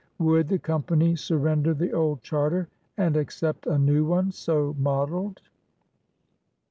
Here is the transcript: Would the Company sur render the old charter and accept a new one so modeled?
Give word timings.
Would 0.17 0.47
the 0.47 0.57
Company 0.57 1.15
sur 1.15 1.37
render 1.37 1.75
the 1.75 1.91
old 1.91 2.23
charter 2.23 2.69
and 2.97 3.15
accept 3.15 3.67
a 3.67 3.77
new 3.77 4.03
one 4.03 4.31
so 4.31 4.75
modeled? 4.79 5.39